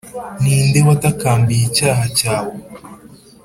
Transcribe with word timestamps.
ni 0.41 0.55
nde 0.67 0.79
watakambiye 0.87 1.63
icyaha 1.69 2.05
cyawe, 2.17 2.55